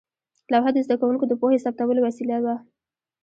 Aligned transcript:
لوحه 0.51 0.71
د 0.73 0.77
زده 0.85 0.95
کوونکو 1.01 1.25
د 1.27 1.33
پوهې 1.41 1.57
ثبتولو 1.65 2.01
وسیله 2.07 2.37
وه. 2.43 2.55